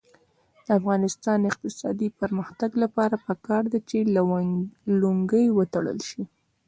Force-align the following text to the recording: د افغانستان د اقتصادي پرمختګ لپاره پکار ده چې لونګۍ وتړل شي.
د 0.65 0.67
افغانستان 0.79 1.37
د 1.41 1.45
اقتصادي 1.53 2.07
پرمختګ 2.21 2.71
لپاره 2.83 3.15
پکار 3.27 3.63
ده 3.71 3.79
چې 3.89 3.97
لونګۍ 5.01 5.45
وتړل 5.51 5.99
شي. 6.09 6.23